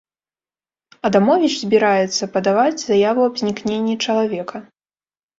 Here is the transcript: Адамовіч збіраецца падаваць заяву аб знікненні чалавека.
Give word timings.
Адамовіч 1.09 1.49
збіраецца 1.63 2.27
падаваць 2.37 2.85
заяву 2.85 3.21
аб 3.27 3.33
знікненні 3.41 3.93
чалавека. 4.07 4.57